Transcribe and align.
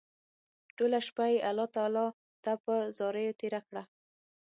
ټوله 0.77 0.99
شپه 1.07 1.25
يې 1.31 1.37
الله 1.49 1.67
تعالی 1.75 2.07
ته 2.43 2.51
په 2.65 2.75
زاريو 2.97 3.37
تېره 3.39 3.61
کړه 3.67 3.83